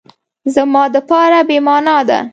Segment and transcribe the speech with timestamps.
[0.55, 2.17] زما دپاره بی معنا ده